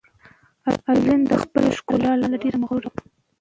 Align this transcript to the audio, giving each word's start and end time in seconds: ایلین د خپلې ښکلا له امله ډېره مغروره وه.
ایلین 0.89 1.21
د 1.31 1.33
خپلې 1.43 1.69
ښکلا 1.77 2.11
له 2.15 2.25
امله 2.25 2.37
ډېره 2.43 2.57
مغروره 2.61 2.87
وه. 2.91 2.99